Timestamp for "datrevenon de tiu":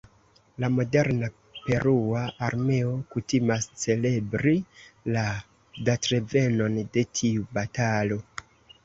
5.91-7.45